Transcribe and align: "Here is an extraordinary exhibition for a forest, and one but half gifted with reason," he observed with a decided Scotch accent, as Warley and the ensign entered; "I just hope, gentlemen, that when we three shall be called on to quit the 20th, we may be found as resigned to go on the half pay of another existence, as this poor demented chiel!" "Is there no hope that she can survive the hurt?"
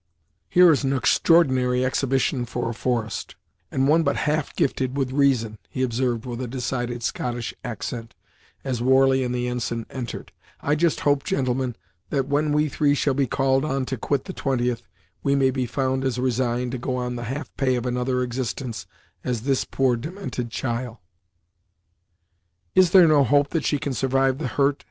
"Here 0.49 0.71
is 0.71 0.83
an 0.83 0.93
extraordinary 0.93 1.85
exhibition 1.85 2.45
for 2.47 2.71
a 2.71 2.73
forest, 2.73 3.35
and 3.69 3.87
one 3.87 4.01
but 4.01 4.15
half 4.25 4.55
gifted 4.55 4.97
with 4.97 5.11
reason," 5.11 5.59
he 5.69 5.83
observed 5.83 6.25
with 6.25 6.41
a 6.41 6.47
decided 6.47 7.03
Scotch 7.03 7.53
accent, 7.63 8.15
as 8.63 8.81
Warley 8.81 9.23
and 9.23 9.31
the 9.35 9.47
ensign 9.47 9.85
entered; 9.91 10.31
"I 10.59 10.73
just 10.73 11.01
hope, 11.01 11.23
gentlemen, 11.23 11.75
that 12.09 12.27
when 12.27 12.51
we 12.51 12.67
three 12.67 12.95
shall 12.95 13.13
be 13.13 13.27
called 13.27 13.63
on 13.63 13.85
to 13.85 13.95
quit 13.95 14.25
the 14.25 14.33
20th, 14.33 14.81
we 15.21 15.35
may 15.35 15.51
be 15.51 15.67
found 15.67 16.03
as 16.03 16.17
resigned 16.17 16.71
to 16.71 16.79
go 16.79 16.95
on 16.95 17.15
the 17.15 17.25
half 17.25 17.55
pay 17.55 17.75
of 17.75 17.85
another 17.85 18.23
existence, 18.23 18.87
as 19.23 19.41
this 19.43 19.65
poor 19.65 19.95
demented 19.97 20.49
chiel!" 20.49 20.99
"Is 22.73 22.89
there 22.89 23.07
no 23.07 23.23
hope 23.23 23.49
that 23.51 23.65
she 23.65 23.77
can 23.77 23.93
survive 23.93 24.39
the 24.39 24.47
hurt?" 24.47 24.77